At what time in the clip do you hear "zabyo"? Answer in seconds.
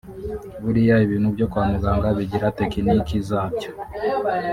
3.27-3.69